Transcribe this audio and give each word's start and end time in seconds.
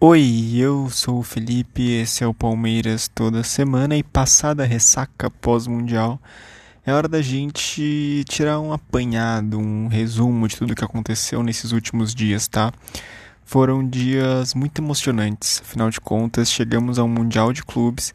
Oi, 0.00 0.52
eu 0.54 0.88
sou 0.90 1.18
o 1.18 1.22
Felipe, 1.24 1.82
esse 1.90 2.22
é 2.22 2.26
o 2.26 2.32
Palmeiras 2.32 3.10
toda 3.12 3.42
semana 3.42 3.96
e 3.96 4.04
passada 4.04 4.62
a 4.62 4.66
ressaca 4.66 5.28
pós-mundial, 5.28 6.20
é 6.86 6.92
hora 6.92 7.08
da 7.08 7.20
gente 7.20 8.22
tirar 8.28 8.60
um 8.60 8.72
apanhado, 8.72 9.58
um 9.58 9.88
resumo 9.88 10.46
de 10.46 10.56
tudo 10.56 10.76
que 10.76 10.84
aconteceu 10.84 11.42
nesses 11.42 11.72
últimos 11.72 12.14
dias, 12.14 12.46
tá? 12.46 12.72
Foram 13.44 13.84
dias 13.84 14.54
muito 14.54 14.80
emocionantes, 14.80 15.60
afinal 15.64 15.90
de 15.90 16.00
contas, 16.00 16.48
chegamos 16.48 16.96
ao 16.96 17.08
Mundial 17.08 17.52
de 17.52 17.64
Clubes 17.64 18.14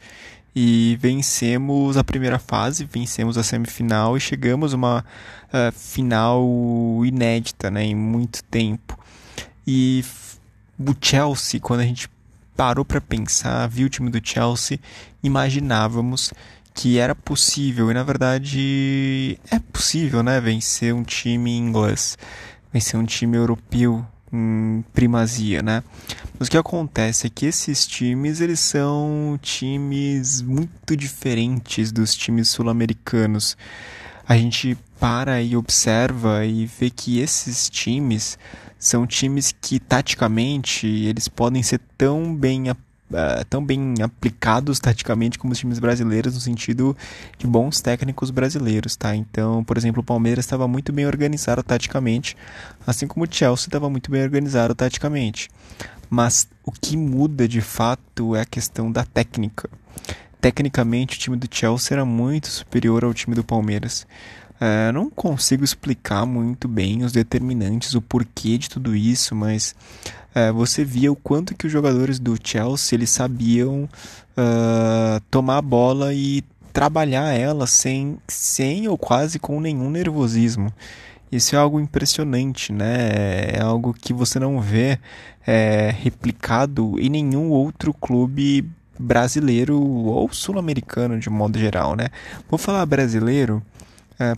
e 0.56 0.98
vencemos 1.02 1.98
a 1.98 2.04
primeira 2.04 2.40
fase, 2.40 2.88
vencemos 2.90 3.38
a 3.38 3.44
semifinal 3.44 4.16
e 4.16 4.22
chegamos 4.22 4.74
a 4.74 4.78
uma 4.78 5.06
uh, 5.50 5.70
final 5.74 6.42
inédita, 7.04 7.70
né, 7.70 7.84
em 7.84 7.96
muito 7.96 8.42
tempo. 8.46 8.98
E 9.68 10.02
o 10.92 10.96
Chelsea, 11.00 11.60
quando 11.60 11.82
a 11.82 11.86
gente 11.86 12.10
parou 12.56 12.86
para 12.86 13.02
pensar, 13.02 13.68
viu 13.68 13.88
o 13.88 13.90
time 13.90 14.10
do 14.10 14.22
Chelsea, 14.24 14.80
imaginávamos 15.22 16.34
que 16.74 16.98
era 16.98 17.14
possível, 17.14 17.92
e 17.92 17.94
na 17.94 18.04
verdade 18.04 19.40
é 19.52 19.60
possível, 19.60 20.24
né, 20.24 20.42
vencer 20.42 20.94
um 20.94 21.04
time 21.04 21.56
inglês, 21.56 22.18
vencer 22.72 23.00
um 23.00 23.06
time 23.06 23.38
europeu 23.38 24.06
em 24.32 24.84
primazia, 24.92 25.62
né? 25.62 25.84
Mas 26.40 26.48
o 26.48 26.52
que 26.52 26.58
acontece 26.58 27.28
é 27.28 27.30
que 27.30 27.46
esses 27.46 27.86
times, 27.86 28.42
eles 28.42 28.60
são 28.60 29.38
times 29.40 30.42
muito 30.42 30.98
diferentes 30.98 31.92
dos 31.92 32.16
times 32.16 32.50
sul-americanos. 32.50 33.56
A 34.28 34.36
gente 34.36 34.76
para 35.00 35.42
e 35.42 35.56
observa 35.56 36.46
e 36.46 36.66
vê 36.66 36.90
que 36.90 37.20
esses 37.20 37.70
times 37.70 38.40
são 38.84 39.08
times 39.08 39.56
que 39.62 39.80
taticamente 39.80 40.86
eles 40.86 41.30
podem 41.30 41.64
ser 41.64 41.80
tão 41.98 42.36
bem 42.36 42.70
uh, 42.70 42.76
tão 43.50 43.66
bem 43.66 43.96
aplicados 44.04 44.78
taticamente 44.78 45.40
como 45.40 45.54
os 45.54 45.60
times 45.60 45.80
brasileiros 45.80 46.34
no 46.34 46.42
sentido 46.42 46.96
de 47.38 47.48
bons 47.48 47.80
técnicos 47.80 48.30
brasileiros, 48.30 48.98
tá? 48.98 49.16
Então, 49.16 49.64
por 49.64 49.78
exemplo, 49.78 50.02
o 50.02 50.06
Palmeiras 50.06 50.44
estava 50.44 50.68
muito 50.68 50.92
bem 50.92 51.06
organizado 51.06 51.64
taticamente, 51.64 52.36
assim 52.86 53.08
como 53.08 53.24
o 53.24 53.28
Chelsea 53.32 53.68
estava 53.68 53.90
muito 53.90 54.12
bem 54.12 54.22
organizado 54.22 54.76
taticamente. 54.76 55.50
Mas 56.10 56.46
o 56.66 56.72
que 56.72 56.98
muda 56.98 57.48
de 57.48 57.62
fato 57.62 58.36
é 58.36 58.42
a 58.42 58.46
questão 58.46 58.92
da 58.92 59.06
técnica. 59.06 59.70
Tecnicamente, 60.42 61.16
o 61.16 61.20
time 61.20 61.38
do 61.38 61.48
Chelsea 61.50 61.96
era 61.96 62.04
muito 62.04 62.50
superior 62.50 63.06
ao 63.06 63.14
time 63.14 63.34
do 63.34 63.46
Palmeiras. 63.46 64.06
É, 64.60 64.92
não 64.92 65.10
consigo 65.10 65.64
explicar 65.64 66.26
muito 66.26 66.68
bem 66.68 67.04
os 67.04 67.12
determinantes, 67.12 67.96
o 67.96 68.02
porquê 68.02 68.58
de 68.58 68.70
tudo 68.70 68.96
isso, 68.96 69.36
mas 69.36 69.76
é, 70.34 70.52
você 70.52 70.84
via 70.86 71.12
o 71.12 71.16
quanto 71.16 71.56
que 71.56 71.66
os 71.66 71.72
jogadores 71.72 72.20
do 72.20 72.38
Chelsea 72.42 72.96
eles 72.96 73.10
sabiam 73.10 73.84
uh, 74.38 75.20
tomar 75.30 75.58
a 75.58 75.62
bola 75.62 76.14
e 76.14 76.44
trabalhar 76.72 77.34
ela 77.34 77.68
sem, 77.68 78.18
sem 78.28 78.88
ou 78.88 78.98
quase 78.98 79.38
com 79.38 79.60
nenhum 79.60 79.90
nervosismo. 79.90 80.74
Isso 81.32 81.56
é 81.56 81.60
algo 81.60 81.80
impressionante, 81.80 82.72
né? 82.72 83.54
É 83.54 83.62
algo 83.62 83.94
que 83.94 84.14
você 84.14 84.40
não 84.40 84.60
vê 84.60 85.00
é, 85.46 85.94
replicado 86.00 86.96
em 87.00 87.10
nenhum 87.10 87.50
outro 87.50 87.94
clube 87.94 88.70
brasileiro 89.00 89.80
ou 89.82 90.32
sul-americano 90.32 91.20
de 91.20 91.30
modo 91.30 91.58
geral, 91.58 91.96
né? 91.96 92.10
Vou 92.50 92.58
falar 92.58 92.86
brasileiro 92.86 93.64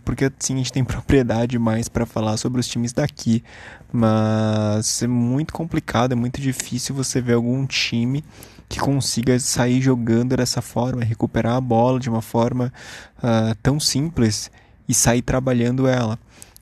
porque 0.04 0.26
assim 0.26 0.56
a 0.56 0.58
gente 0.58 0.74
tem 0.74 0.84
propriedade 0.86 1.58
mais 1.60 1.88
para 1.88 2.06
falar 2.06 2.38
sobre 2.38 2.60
os 2.60 2.68
times 2.68 2.94
daqui, 2.94 3.44
mas 3.92 5.02
é 5.04 5.08
muito 5.08 5.54
complicado, 5.54 6.12
é 6.12 6.16
muito 6.16 6.42
difícil 6.42 6.94
você 6.96 7.22
ver 7.22 7.34
algum 7.34 7.66
time 7.66 8.24
que 8.68 8.80
consiga 8.80 9.40
sair 9.40 9.82
jogando 9.82 10.36
dessa 10.36 10.62
forma, 10.62 11.04
recuperar 11.04 11.56
a 11.56 11.62
bola 11.62 12.00
de 12.00 12.10
uma 12.10 12.22
forma 12.22 12.74
uh, 13.20 13.56
tão 13.62 13.80
simples 13.80 14.50
e 14.88 14.94
sair 14.94 15.22
trabalhando 15.22 15.88
ela. 15.88 16.18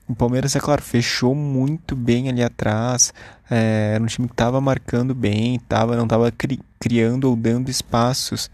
O 0.06 0.14
Palmeiras, 0.14 0.54
é 0.54 0.60
claro, 0.60 0.82
fechou 0.82 1.34
muito 1.34 1.96
bem 1.96 2.28
ali 2.28 2.42
atrás. 2.42 3.12
É, 3.50 3.92
era 3.94 4.02
um 4.02 4.06
time 4.06 4.28
que 4.28 4.34
estava 4.34 4.60
marcando 4.60 5.14
bem, 5.14 5.58
tava, 5.66 5.96
não 5.96 6.04
estava 6.04 6.30
cri 6.30 6.60
criando 6.78 7.24
ou 7.24 7.34
dando 7.34 7.70
espaços. 7.70 8.50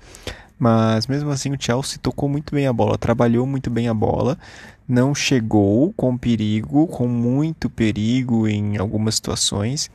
Mas 0.61 1.07
mesmo 1.07 1.31
assim 1.31 1.51
o 1.51 1.57
Chelsea 1.59 1.99
tocou 1.99 2.29
muito 2.29 2.55
bem 2.55 2.67
a 2.67 2.73
bola, 2.73 2.99
trabalhou 2.99 3.47
muito 3.47 3.71
bem 3.71 3.89
a 3.89 3.95
bola, 3.95 4.39
não 4.87 5.15
chegou 5.15 5.91
com 5.95 6.19
perigo, 6.19 6.87
com 6.87 7.09
muito 7.09 7.71
perigo 7.71 8.47
em 8.47 8.77
algumas 8.77 9.15
situações, 9.15 9.91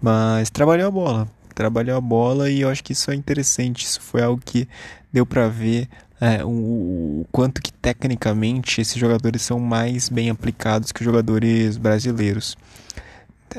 mas 0.00 0.50
trabalhou 0.50 0.86
a 0.86 0.90
bola, 0.92 1.28
trabalhou 1.52 1.96
a 1.96 2.00
bola 2.00 2.48
e 2.48 2.60
eu 2.60 2.68
acho 2.68 2.84
que 2.84 2.92
isso 2.92 3.10
é 3.10 3.14
interessante, 3.16 3.84
isso 3.84 4.00
foi 4.00 4.22
algo 4.22 4.40
que 4.44 4.68
deu 5.12 5.26
para 5.26 5.48
ver 5.48 5.88
é, 6.20 6.44
o, 6.44 6.48
o, 6.48 7.26
quanto 7.32 7.60
que 7.60 7.72
tecnicamente 7.72 8.80
esses 8.80 8.96
jogadores 8.96 9.42
são 9.42 9.58
mais 9.58 10.08
bem 10.08 10.30
aplicados 10.30 10.92
que 10.92 11.00
os 11.00 11.04
jogadores 11.04 11.76
brasileiros 11.76 12.56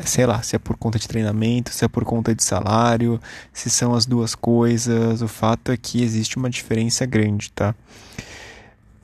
sei 0.04 0.26
lá, 0.26 0.42
se 0.42 0.56
é 0.56 0.60
por 0.60 0.78
conta 0.78 1.00
de 1.00 1.08
treinamento, 1.08 1.72
se 1.72 1.86
é 1.86 1.88
por 1.88 2.04
conta 2.04 2.34
de 2.36 2.44
salário, 2.44 3.20
se 3.54 3.70
são 3.70 3.94
as 3.94 4.06
duas 4.06 4.36
coisas. 4.36 5.22
O 5.22 5.28
fato 5.28 5.72
é 5.72 5.78
que 5.78 6.04
existe 6.04 6.38
uma 6.38 6.50
diferença 6.50 7.06
grande, 7.06 7.52
tá? 7.52 7.74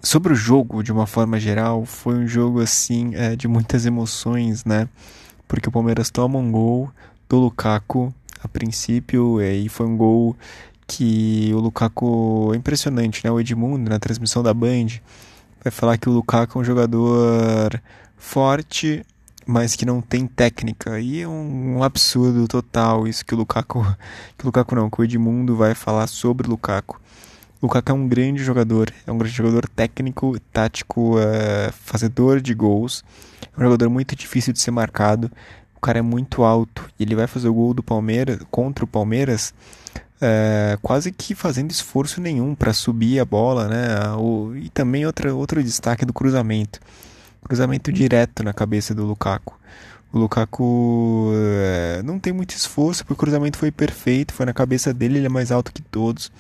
Sobre 0.04 0.34
o 0.34 0.36
jogo, 0.36 0.84
de 0.84 0.92
uma 0.92 1.06
forma 1.06 1.40
geral, 1.40 1.86
foi 1.86 2.16
um 2.16 2.28
jogo 2.28 2.60
assim 2.62 3.12
é, 3.14 3.36
de 3.36 3.48
muitas 3.48 3.86
emoções, 3.86 4.66
né? 4.66 4.90
Porque 5.48 5.70
o 5.70 5.72
Palmeiras 5.72 6.10
toma 6.10 6.40
um 6.40 6.52
gol 6.52 6.92
do 7.30 7.38
Lukaku 7.38 8.14
a 8.44 8.48
princípio, 8.48 9.40
e 9.42 9.70
foi 9.70 9.86
um 9.86 9.96
gol 9.96 10.36
que 10.88 11.52
o 11.54 11.60
Lukaku 11.60 12.52
é 12.54 12.58
impressionante, 12.58 13.24
né? 13.24 13.32
O 13.32 13.40
Edmundo 13.40 13.90
na 13.90 14.00
transmissão 14.00 14.42
da 14.42 14.54
Band 14.54 14.88
vai 15.64 15.72
falar 15.72 15.98
que 15.98 16.10
o 16.10 16.12
Lukaku 16.12 16.58
é 16.58 16.62
um 16.62 16.66
jogador 16.66 17.80
forte, 18.18 19.06
mas 19.46 19.76
que 19.76 19.86
não 19.86 20.02
tem 20.02 20.28
técnica. 20.28 21.00
E 21.00 21.22
é 21.22 21.28
um, 21.28 21.84
absurdo 21.84 22.48
total 22.48 23.08
isso 23.08 23.26
que 23.26 23.34
o 23.34 23.38
Lukaku, 23.38 23.84
que 24.38 24.44
o 24.44 24.48
Lukaku 24.48 24.76
não, 24.76 24.90
que 24.90 25.02
o 25.02 25.04
Edmundo 25.04 25.56
vai 25.56 25.74
falar 25.74 26.08
sobre 26.08 26.48
o 26.48 26.52
Lukaku. 26.52 27.00
O 27.62 27.68
Lukaku 27.68 27.92
é 27.92 27.96
um 27.96 28.08
grande 28.08 28.44
jogador, 28.44 28.92
é 29.06 29.12
um 29.12 29.18
grande 29.18 29.36
jogador 29.36 29.68
técnico, 29.70 30.40
tático, 30.52 31.20
é, 31.20 31.72
fazedor 31.72 32.42
de 32.42 32.54
gols. 32.54 33.04
É 33.56 33.60
um 33.60 33.64
jogador 33.64 33.90
muito 33.90 34.16
difícil 34.16 34.52
de 34.54 34.60
ser 34.60 34.72
marcado. 34.72 35.32
O 35.76 35.80
cara 35.80 36.00
é 36.00 36.02
muito 36.02 36.44
alto 36.44 36.90
e 37.00 37.04
ele 37.04 37.16
vai 37.16 37.28
fazer 37.28 37.50
o 37.50 37.54
gol 37.54 37.74
do 37.74 37.84
Palmeiras 37.84 38.40
contra 38.50 38.84
o 38.84 38.88
Palmeiras. 38.88 39.54
É, 40.24 40.78
quase 40.84 41.12
que 41.12 41.34
fazendo 41.34 41.72
esforço 41.72 42.22
nenhum 42.22 42.54
para 42.54 42.74
subir 42.74 43.20
a 43.20 43.26
bola, 43.26 43.68
né? 43.68 44.12
O, 44.18 44.56
e 44.56 44.70
também 44.70 45.06
outra, 45.06 45.34
outro 45.34 45.64
destaque 45.64 46.06
do 46.06 46.14
cruzamento 46.14 46.80
cruzamento 47.48 47.92
direto 47.92 48.44
na 48.44 48.54
cabeça 48.54 48.94
do 48.94 49.06
Lukaku. 49.06 49.60
O 50.14 50.20
Lukaku 50.20 51.32
é, 51.34 52.02
não 52.04 52.20
tem 52.20 52.34
muito 52.34 52.52
esforço, 52.52 53.04
porque 53.04 53.14
o 53.14 53.16
cruzamento 53.16 53.58
foi 53.58 53.72
perfeito, 53.72 54.34
foi 54.34 54.46
na 54.46 54.54
cabeça 54.54 54.94
dele, 54.94 55.18
ele 55.18 55.28
é 55.28 55.30
mais 55.30 55.52
alto 55.52 55.72
que 55.72 55.82
todos. 55.82 56.32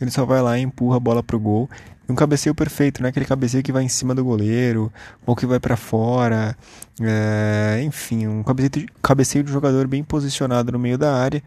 Ele 0.00 0.10
só 0.10 0.26
vai 0.26 0.42
lá 0.42 0.58
e 0.58 0.62
empurra 0.62 0.96
a 0.96 1.00
bola 1.00 1.22
pro 1.22 1.40
gol. 1.40 1.68
um 2.08 2.14
cabeceio 2.14 2.54
perfeito, 2.54 3.00
não 3.00 3.06
é 3.06 3.10
aquele 3.10 3.24
cabeceio 3.24 3.62
que 3.62 3.72
vai 3.72 3.82
em 3.82 3.88
cima 3.88 4.14
do 4.14 4.22
goleiro 4.22 4.92
ou 5.24 5.34
que 5.34 5.46
vai 5.46 5.58
para 5.58 5.76
fora. 5.76 6.54
É, 7.00 7.80
enfim, 7.82 8.26
um 8.26 8.44
cabeceio 9.02 9.44
de, 9.44 9.50
jogador 9.50 9.86
bem 9.86 10.04
posicionado 10.04 10.72
no 10.72 10.78
meio 10.78 10.98
da 10.98 11.14
área 11.14 11.42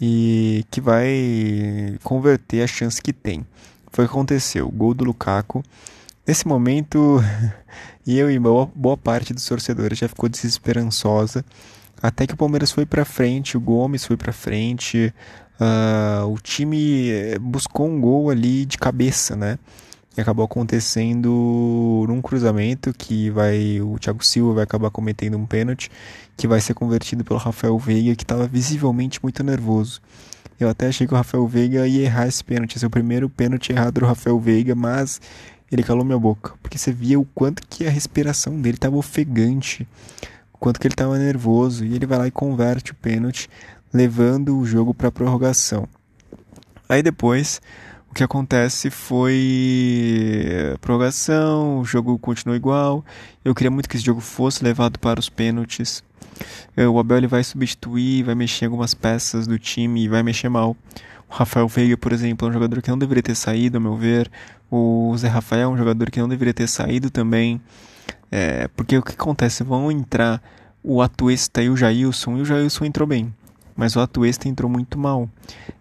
e 0.00 0.64
que 0.70 0.80
vai 0.80 1.96
converter 2.02 2.62
a 2.62 2.66
chance 2.66 3.00
que 3.00 3.12
tem. 3.12 3.46
Foi 3.92 4.04
o 4.04 4.08
que 4.08 4.14
aconteceu. 4.14 4.68
Gol 4.70 4.94
do 4.94 5.04
Lukaku. 5.04 5.62
Nesse 6.26 6.46
momento, 6.48 7.22
E 8.06 8.18
eu 8.18 8.30
e 8.30 8.38
boa, 8.38 8.96
parte 8.96 9.32
dos 9.32 9.46
torcedores 9.46 9.98
já 9.98 10.08
ficou 10.08 10.28
desesperançosa. 10.28 11.44
Até 12.02 12.26
que 12.26 12.34
o 12.34 12.36
Palmeiras 12.36 12.72
foi 12.72 12.84
para 12.84 13.04
frente, 13.04 13.56
o 13.56 13.60
Gomes 13.60 14.04
foi 14.04 14.16
para 14.16 14.32
frente, 14.32 15.14
uh, 15.60 16.26
o 16.26 16.36
time 16.38 17.10
eh, 17.10 17.38
buscou 17.38 17.86
um 17.86 18.00
gol 18.00 18.28
ali 18.28 18.66
de 18.66 18.76
cabeça, 18.76 19.36
né? 19.36 19.56
E 20.16 20.20
acabou 20.20 20.44
acontecendo 20.44 22.04
num 22.08 22.20
cruzamento 22.20 22.92
que 22.92 23.30
vai 23.30 23.80
o 23.80 23.98
Thiago 23.98 24.24
Silva 24.24 24.54
vai 24.54 24.64
acabar 24.64 24.90
cometendo 24.90 25.38
um 25.38 25.46
pênalti 25.46 25.90
que 26.36 26.46
vai 26.46 26.60
ser 26.60 26.74
convertido 26.74 27.24
pelo 27.24 27.38
Rafael 27.38 27.78
Veiga 27.78 28.14
que 28.14 28.24
estava 28.24 28.46
visivelmente 28.46 29.20
muito 29.22 29.42
nervoso. 29.42 30.02
Eu 30.60 30.68
até 30.68 30.88
achei 30.88 31.06
que 31.06 31.14
o 31.14 31.16
Rafael 31.16 31.46
Veiga 31.46 31.86
ia 31.86 32.02
errar 32.02 32.26
esse 32.26 32.44
pênalti, 32.44 32.76
esse 32.76 32.84
é 32.84 32.88
o 32.88 32.90
primeiro 32.90 33.28
pênalti 33.30 33.72
errado 33.72 34.00
do 34.00 34.06
Rafael 34.06 34.38
Veiga, 34.38 34.74
mas 34.74 35.20
ele 35.74 35.82
calou 35.82 36.04
minha 36.04 36.18
boca, 36.18 36.54
porque 36.62 36.78
você 36.78 36.92
via 36.92 37.18
o 37.18 37.24
quanto 37.24 37.62
que 37.68 37.86
a 37.86 37.90
respiração 37.90 38.60
dele 38.60 38.76
estava 38.76 38.96
ofegante, 38.96 39.86
o 40.52 40.58
quanto 40.58 40.78
que 40.78 40.86
ele 40.86 40.94
estava 40.94 41.18
nervoso, 41.18 41.84
e 41.84 41.94
ele 41.94 42.06
vai 42.06 42.18
lá 42.18 42.26
e 42.26 42.30
converte 42.30 42.92
o 42.92 42.94
pênalti, 42.94 43.48
levando 43.92 44.58
o 44.58 44.64
jogo 44.64 44.92
para 44.92 45.10
prorrogação. 45.10 45.88
Aí 46.88 47.02
depois, 47.02 47.60
o 48.12 48.14
que 48.14 48.22
acontece 48.22 48.90
foi 48.90 50.76
prorrogação, 50.82 51.80
o 51.80 51.84
jogo 51.84 52.18
continuou 52.18 52.54
igual. 52.54 53.02
Eu 53.42 53.54
queria 53.54 53.70
muito 53.70 53.88
que 53.88 53.96
esse 53.96 54.04
jogo 54.04 54.20
fosse 54.20 54.62
levado 54.62 54.98
para 54.98 55.18
os 55.18 55.30
pênaltis. 55.30 56.04
É, 56.76 56.86
o 56.86 56.98
Abel 56.98 57.16
ele 57.16 57.26
vai 57.26 57.42
substituir, 57.42 58.22
vai 58.22 58.34
mexer 58.34 58.66
em 58.66 58.68
algumas 58.68 58.92
peças 58.92 59.46
do 59.46 59.58
time 59.58 60.04
e 60.04 60.08
vai 60.08 60.22
mexer 60.22 60.50
mal. 60.50 60.76
O 61.26 61.32
Rafael 61.34 61.66
Veiga, 61.66 61.96
por 61.96 62.12
exemplo, 62.12 62.46
é 62.46 62.50
um 62.50 62.52
jogador 62.52 62.82
que 62.82 62.90
não 62.90 62.98
deveria 62.98 63.22
ter 63.22 63.34
saído, 63.34 63.78
a 63.78 63.80
meu 63.80 63.96
ver. 63.96 64.30
O 64.70 65.14
Zé 65.16 65.28
Rafael 65.28 65.70
é 65.70 65.72
um 65.72 65.78
jogador 65.78 66.10
que 66.10 66.20
não 66.20 66.28
deveria 66.28 66.52
ter 66.52 66.68
saído 66.68 67.08
também. 67.08 67.62
É, 68.30 68.68
porque 68.76 68.98
o 68.98 69.02
que 69.02 69.12
acontece? 69.12 69.64
Vão 69.64 69.90
entrar 69.90 70.42
o 70.82 71.00
Atuesta 71.00 71.62
e 71.62 71.70
o 71.70 71.76
Jailson, 71.78 72.36
e 72.36 72.42
o 72.42 72.44
Jailson 72.44 72.84
entrou 72.84 73.08
bem. 73.08 73.32
Mas 73.76 73.96
o 73.96 74.00
Atuesta 74.00 74.48
entrou 74.48 74.70
muito 74.70 74.98
mal. 74.98 75.28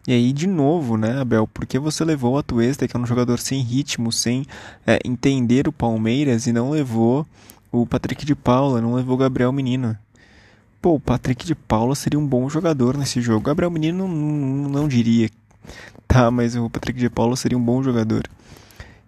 E 0.08 0.14
aí, 0.14 0.34
de 0.34 0.48
novo, 0.48 0.98
né, 0.98 1.20
Abel? 1.20 1.48
Por 1.48 1.66
que 1.66 1.78
você 1.78 2.04
levou 2.04 2.34
o 2.34 2.38
Atuesta, 2.38 2.88
que 2.88 2.96
é 2.96 3.00
um 3.00 3.06
jogador 3.06 3.40
sem 3.40 3.62
ritmo, 3.62 4.12
sem 4.12 4.46
é, 4.86 5.00
entender 5.06 5.68
o 5.68 5.72
Palmeiras, 5.72 6.48
e 6.48 6.54
não 6.54 6.70
levou 6.70 7.26
o 7.72 7.86
Patrick 7.86 8.26
de 8.26 8.36
Paula, 8.36 8.82
não 8.82 8.96
levou 8.96 9.16
o 9.16 9.18
Gabriel 9.18 9.52
Menino? 9.52 9.98
Pô, 10.82 10.96
o 10.96 11.00
Patrick 11.00 11.46
de 11.46 11.54
Paula 11.54 11.94
seria 11.94 12.20
um 12.20 12.26
bom 12.26 12.50
jogador 12.50 12.98
nesse 12.98 13.22
jogo. 13.22 13.46
Gabriel 13.46 13.70
Menino 13.70 14.08
não, 14.08 14.16
não, 14.16 14.70
não 14.70 14.88
diria, 14.88 15.30
tá? 16.08 16.32
Mas 16.32 16.56
o 16.56 16.70
Patrick 16.70 17.00
de 17.00 17.10
Paula 17.10 17.36
seria 17.36 17.58
um 17.58 17.64
bom 17.64 17.84
jogador. 17.84 18.24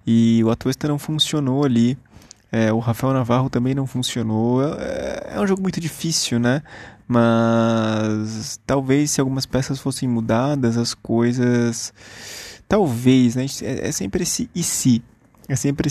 E 0.06 0.44
o 0.44 0.52
Atuesta 0.52 0.88
não 0.88 1.00
funcionou 1.00 1.64
ali. 1.64 1.98
É, 2.52 2.72
o 2.72 2.78
Rafael 2.78 3.14
Navarro 3.14 3.50
também 3.50 3.74
não 3.74 3.88
funcionou. 3.88 4.62
É, 4.62 5.34
é, 5.34 5.40
um 5.40 5.48
jogo 5.48 5.64
muito 5.64 5.80
difícil, 5.80 6.40
né? 6.40 6.62
Mas 7.14 8.60
talvez 8.66 9.12
se 9.12 9.22
algumas 9.22 9.46
peças 9.46 9.78
fossem 9.78 10.10
mudadas, 10.10 10.78
as 10.78 10.96
coisas. 10.96 11.94
Talvez, 12.68 13.36
né? 13.36 13.46
É, 13.62 13.90
é 13.90 13.92
sempre 13.92 14.24
esse 14.24 14.50
e 14.56 14.64
se. 14.64 15.04
É 15.48 15.56
sempre 15.56 15.90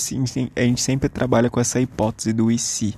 a 0.57 0.61
gente 0.63 0.83
sempre 0.83 1.09
trabalha 1.09 1.49
com 1.49 1.61
essa 1.61 1.81
hipótese 1.81 2.33
do 2.33 2.51
e 2.51 2.59
se. 2.59 2.97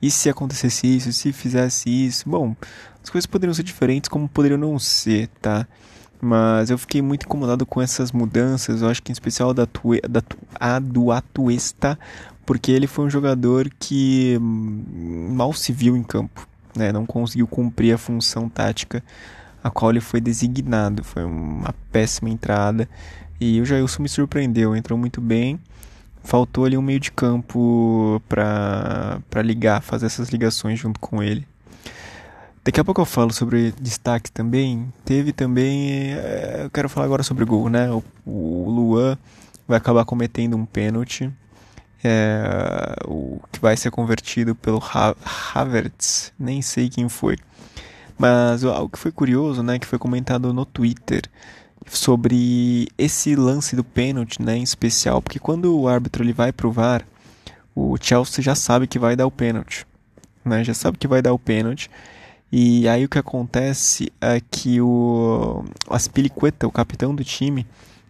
E 0.00 0.12
se 0.12 0.28
acontecesse 0.28 0.86
isso, 0.86 1.12
se 1.12 1.32
fizesse 1.32 1.88
isso? 1.88 2.28
Bom, 2.28 2.54
as 3.02 3.10
coisas 3.10 3.26
poderiam 3.26 3.54
ser 3.54 3.64
diferentes 3.64 4.08
como 4.08 4.28
poderiam 4.28 4.58
não 4.58 4.78
ser, 4.78 5.26
tá? 5.40 5.66
Mas 6.20 6.70
eu 6.70 6.78
fiquei 6.78 7.02
muito 7.02 7.24
incomodado 7.26 7.66
com 7.66 7.82
essas 7.82 8.12
mudanças, 8.12 8.80
eu 8.80 8.88
acho 8.88 9.02
que 9.02 9.10
em 9.10 9.14
especial 9.14 9.52
da, 9.52 9.66
tue, 9.66 10.00
da 10.02 10.22
a 10.60 10.78
do 10.78 11.10
Atuesta, 11.10 11.98
porque 12.44 12.70
ele 12.70 12.86
foi 12.86 13.06
um 13.06 13.10
jogador 13.10 13.68
que 13.78 14.38
hum, 14.40 15.32
mal 15.34 15.52
se 15.52 15.72
viu 15.72 15.96
em 15.96 16.02
campo, 16.02 16.46
né? 16.76 16.92
não 16.92 17.06
conseguiu 17.06 17.46
cumprir 17.46 17.94
a 17.94 17.98
função 17.98 18.48
tática 18.48 19.02
a 19.62 19.70
qual 19.70 19.90
ele 19.90 20.00
foi 20.00 20.20
designado. 20.20 21.02
Foi 21.02 21.24
uma 21.24 21.74
péssima 21.90 22.30
entrada 22.30 22.88
e 23.40 23.60
o 23.60 23.64
Jailson 23.64 24.02
me 24.02 24.08
surpreendeu, 24.08 24.76
entrou 24.76 24.98
muito 24.98 25.20
bem 25.20 25.58
faltou 26.26 26.64
ali 26.64 26.76
um 26.76 26.82
meio 26.82 27.00
de 27.00 27.10
campo 27.12 28.20
para 28.28 29.42
ligar, 29.42 29.80
fazer 29.80 30.06
essas 30.06 30.28
ligações 30.28 30.78
junto 30.78 31.00
com 31.00 31.22
ele. 31.22 31.46
Daqui 32.64 32.80
a 32.80 32.84
pouco 32.84 33.00
eu 33.00 33.06
falo 33.06 33.32
sobre 33.32 33.72
destaque 33.80 34.30
também. 34.30 34.92
Teve 35.04 35.32
também. 35.32 36.14
É, 36.14 36.62
eu 36.64 36.70
quero 36.70 36.88
falar 36.88 37.06
agora 37.06 37.22
sobre 37.22 37.44
o 37.44 37.46
gol, 37.46 37.68
né? 37.70 37.88
O, 37.92 38.02
o 38.26 38.68
Luan 38.68 39.16
vai 39.68 39.78
acabar 39.78 40.04
cometendo 40.04 40.56
um 40.56 40.66
pênalti. 40.66 41.32
É, 42.08 42.94
o 43.04 43.40
que 43.50 43.58
vai 43.60 43.76
ser 43.76 43.90
convertido 43.90 44.54
pelo 44.54 44.78
ha 44.78 45.16
Havertz. 45.54 46.32
Nem 46.38 46.62
sei 46.62 46.88
quem 46.88 47.08
foi. 47.08 47.36
Mas 48.16 48.62
algo 48.64 48.88
que 48.88 48.98
foi 48.98 49.10
curioso, 49.10 49.62
né? 49.62 49.78
Que 49.78 49.86
foi 49.86 49.98
comentado 49.98 50.52
no 50.52 50.64
Twitter 50.64 51.22
sobre 51.88 52.88
esse 52.98 53.34
lance 53.36 53.76
do 53.76 53.84
pênalti, 53.84 54.42
né, 54.42 54.56
em 54.56 54.62
especial, 54.62 55.22
porque 55.22 55.38
quando 55.38 55.78
o 55.78 55.88
árbitro 55.88 56.24
ele 56.24 56.32
vai 56.32 56.52
pro 56.52 56.72
VAR, 56.72 57.06
o 57.74 57.96
Chelsea 58.00 58.42
já 58.42 58.54
sabe 58.54 58.86
que 58.86 58.98
vai 58.98 59.14
dar 59.14 59.26
o 59.26 59.30
pênalti, 59.30 59.86
né, 60.44 60.64
já 60.64 60.74
sabe 60.74 60.98
que 60.98 61.06
vai 61.06 61.22
dar 61.22 61.32
o 61.32 61.38
pênalti, 61.38 61.90
e 62.50 62.88
aí 62.88 63.04
o 63.04 63.08
que 63.08 63.18
acontece 63.18 64.12
é 64.20 64.40
que 64.40 64.80
o 64.80 65.64
Aspilicueta, 65.88 66.66
o 66.66 66.72
capitão 66.72 67.14
do 67.14 67.24
time, 67.24 67.66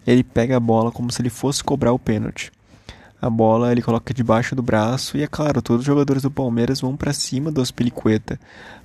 ele 0.07 0.23
pega 0.23 0.57
a 0.57 0.61
bola 0.61 0.93
como 0.93 1.11
se 1.11 1.21
ele 1.21 1.31
fosse 1.31 1.65
cobrar 1.65 1.93
o 1.93 1.99
pênalti. 1.99 2.53
A 3.21 3.31
bola 3.31 3.73
ele 3.73 3.83
coloca 3.83 4.13
debaixo 4.13 4.55
do 4.55 4.63
braço 4.63 5.17
e 5.17 5.23
é 5.23 5.27
claro, 5.27 5.63
todos 5.63 5.81
os 5.81 5.87
jogadores 5.87 6.23
do 6.23 6.31
Palmeiras 6.31 6.81
vão 6.81 6.97
para 6.97 7.13
cima 7.13 7.51
do 7.51 7.63
Aspilicueta 7.63 8.39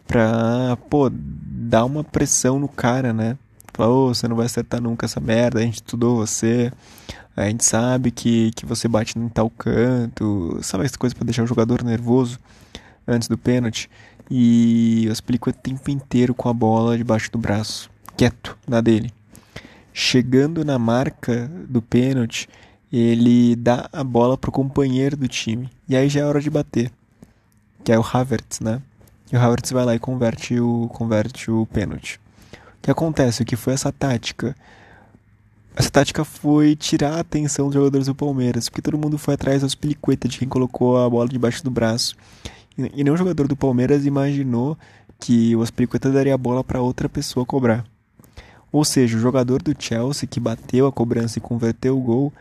pra, 0.08 0.78
pô, 0.90 1.10
dar 1.12 1.86
uma 1.86 2.04
pressão 2.04 2.60
no 2.60 2.68
cara, 2.68 3.14
né? 3.14 3.38
Fala, 3.74 3.90
oh, 3.90 4.14
você 4.14 4.28
não 4.28 4.36
vai 4.36 4.46
acertar 4.46 4.82
nunca 4.82 5.06
essa 5.06 5.20
merda, 5.20 5.60
a 5.60 5.62
gente 5.62 5.76
estudou 5.76 6.18
você, 6.18 6.72
a 7.36 7.46
gente 7.46 7.64
sabe 7.64 8.12
que, 8.12 8.52
que 8.52 8.66
você 8.66 8.88
bate 8.88 9.18
em 9.18 9.30
tal 9.30 9.50
canto, 9.50 10.60
sabe 10.62 10.86
essa 10.86 10.98
coisa 10.98 11.16
para 11.16 11.24
deixar 11.24 11.44
o 11.44 11.48
jogador 11.48 11.84
nervoso 11.84 12.38
antes 13.08 13.30
do 13.30 13.38
pênalti? 13.38 13.90
E 14.30 15.06
eu 15.06 15.14
explico 15.14 15.50
o 15.50 15.54
tempo 15.54 15.90
inteiro 15.90 16.34
com 16.34 16.50
a 16.50 16.54
bola 16.54 16.98
debaixo 16.98 17.32
do 17.32 17.38
braço, 17.38 17.90
quieto, 18.18 18.58
na 18.68 18.82
dele. 18.82 19.14
Chegando 19.94 20.64
na 20.64 20.78
marca 20.78 21.50
do 21.68 21.82
pênalti, 21.82 22.50
ele 22.92 23.56
dá 23.56 23.90
a 23.92 24.04
bola 24.04 24.38
pro 24.38 24.52
companheiro 24.52 25.16
do 25.16 25.28
time. 25.28 25.70
E 25.88 25.96
aí 25.96 26.10
já 26.10 26.22
é 26.22 26.26
hora 26.26 26.42
de 26.42 26.50
bater. 26.50 26.92
Que 27.84 27.92
é 27.92 27.98
o 27.98 28.06
Havertz, 28.06 28.60
né? 28.60 28.82
E 29.32 29.36
o 29.36 29.40
Havertz 29.40 29.72
vai 29.72 29.86
lá 29.86 29.96
e 29.96 30.00
converte 30.00 30.60
o, 30.60 30.90
converte 30.90 31.50
o 31.50 31.66
pênalti. 31.68 32.20
O 32.54 32.82
que 32.82 32.92
acontece? 32.92 33.44
O 33.44 33.46
que 33.46 33.56
foi 33.56 33.74
essa 33.74 33.92
tática? 33.92 34.56
Essa 35.74 35.90
tática 35.90 36.26
foi 36.26 36.76
tirar 36.76 37.14
a 37.14 37.20
atenção 37.22 37.68
dos 37.68 37.76
jogadores 37.76 38.08
do 38.08 38.16
Palmeiras, 38.16 38.68
porque 38.68 38.82
todo 38.82 38.98
mundo 38.98 39.18
foi 39.18 39.36
atrás 39.36 39.62
dos 39.62 39.74
pelicueta 39.74 40.28
de 40.28 40.38
quem 40.38 40.48
colocou 40.48 40.98
a 40.98 41.10
bola 41.10 41.30
debaixo 41.30 41.64
do 41.64 41.72
braço. 41.72 42.16
E 42.78 43.04
nenhum 43.04 43.16
jogador 43.16 43.48
do 43.48 43.56
Palmeiras 43.56 44.06
imaginou 44.06 44.78
que 45.18 45.56
o 45.56 45.62
Aspilicueta 45.62 46.12
daria 46.12 46.34
a 46.34 46.38
bola 46.38 46.64
para 46.64 46.82
outra 46.82 47.08
pessoa 47.08 47.46
cobrar. 47.46 47.86
Ou 48.72 48.84
seja, 48.84 49.16
o 49.16 49.20
jogador 49.20 49.62
do 49.62 49.76
Chelsea 49.78 50.28
que 50.28 50.40
bateu 50.40 50.88
a 50.88 50.92
cobrança 50.92 51.38
e 51.38 51.42
converteu 51.42 51.98
o 51.98 52.02
gol 52.02 52.34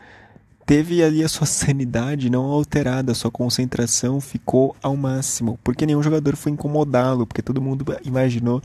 teve 0.71 1.03
ali 1.03 1.21
a 1.21 1.27
sua 1.27 1.45
sanidade 1.45 2.29
não 2.29 2.45
alterada, 2.45 3.11
a 3.11 3.15
sua 3.15 3.29
concentração 3.29 4.21
ficou 4.21 4.73
ao 4.81 4.95
máximo, 4.95 5.59
porque 5.65 5.85
nenhum 5.85 6.01
jogador 6.01 6.37
foi 6.37 6.53
incomodá-lo, 6.53 7.27
porque 7.27 7.41
todo 7.41 7.61
mundo 7.61 7.85
imaginou 8.05 8.61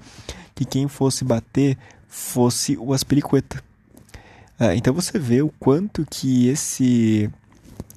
que 0.55 0.64
quem 0.64 0.87
fosse 0.87 1.25
bater 1.25 1.76
fosse 2.06 2.76
o 2.76 2.93
Aspiricueta. 2.93 3.61
Ah, 4.56 4.73
então 4.76 4.94
você 4.94 5.19
vê 5.19 5.43
o 5.43 5.49
quanto 5.58 6.06
que 6.08 6.47
esse 6.47 7.29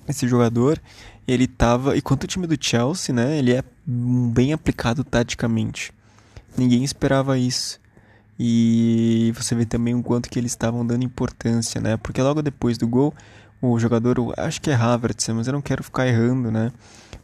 esse 0.08 0.28
jogador 0.28 0.82
ele 1.28 1.46
tava 1.46 1.96
e 1.96 2.02
quanto 2.02 2.24
o 2.24 2.28
time 2.28 2.48
do 2.48 2.58
Chelsea, 2.60 3.14
né, 3.14 3.38
ele 3.38 3.54
é 3.54 3.64
bem 3.86 4.54
aplicado 4.54 5.04
taticamente. 5.04 5.94
Ninguém 6.58 6.84
esperava 6.84 7.38
isso. 7.38 7.80
E 8.40 9.32
você 9.36 9.54
vê 9.54 9.66
também 9.66 9.94
o 9.94 10.02
quanto 10.02 10.32
que 10.32 10.40
eles 10.40 10.54
estavam 10.54 10.84
dando 10.84 11.04
importância, 11.04 11.80
né? 11.82 11.98
Porque 11.98 12.22
logo 12.22 12.42
depois 12.42 12.78
do 12.78 12.88
gol, 12.88 13.14
o 13.62 13.80
jogador, 13.80 14.34
acho 14.38 14.62
que 14.62 14.70
é 14.70 14.76
Havertz, 14.76 15.28
mas 15.30 15.48
eu 15.48 15.54
não 15.54 15.62
quero 15.62 15.84
ficar 15.84 16.08
errando, 16.08 16.52
né? 16.52 16.72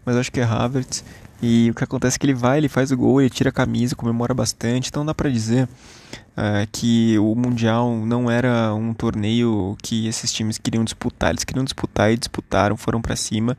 Mas 0.06 0.18
acho 0.18 0.32
que 0.32 0.40
é 0.40 0.44
Havertz, 0.44 1.04
e 1.42 1.70
o 1.70 1.76
que 1.76 1.84
acontece 1.84 2.16
é 2.16 2.20
que 2.20 2.26
ele 2.26 2.34
vai, 2.34 2.58
ele 2.58 2.70
faz 2.70 2.92
o 2.92 2.98
gol, 2.98 3.22
ele 3.22 3.30
tira 3.30 3.50
a 3.50 3.54
camisa, 3.54 3.96
comemora 3.96 4.34
bastante. 4.34 4.90
Então 4.90 5.06
dá 5.06 5.14
para 5.14 5.30
dizer 5.30 5.66
uh, 5.66 6.68
que 6.72 7.20
o 7.20 7.36
Mundial 7.36 7.92
não 7.92 8.32
era 8.32 8.74
um 8.74 8.94
torneio 8.94 9.76
que 9.82 10.08
esses 10.08 10.32
times 10.32 10.58
queriam 10.58 10.84
disputar. 10.84 11.32
Eles 11.32 11.44
queriam 11.44 11.64
disputar 11.64 12.12
e 12.12 12.18
disputaram, 12.18 12.78
foram 12.78 13.02
para 13.02 13.16
cima, 13.16 13.58